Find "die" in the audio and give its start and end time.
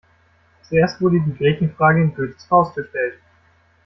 1.21-1.37